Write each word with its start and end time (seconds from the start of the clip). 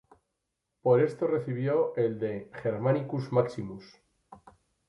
Por 0.81 0.99
esto 1.03 1.27
recibió 1.27 1.95
el 1.95 2.17
de 2.17 2.49
"Germanicus 2.55 3.31
maximus". 3.31 3.83